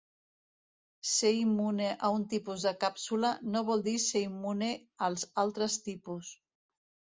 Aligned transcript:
Ser 1.09 1.29
immune 1.41 1.89
a 2.09 2.11
un 2.15 2.25
tipus 2.31 2.65
de 2.69 2.73
càpsula 2.85 3.31
no 3.57 3.63
vol 3.69 3.87
dir 3.91 3.95
ser 4.07 4.25
immune 4.31 4.73
als 5.11 5.29
altres 5.47 5.81
tipus. 5.93 6.35